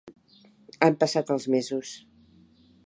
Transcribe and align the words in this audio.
Han 0.87 0.97
passat 1.03 1.31
els 1.37 1.47
mesos. 1.57 1.95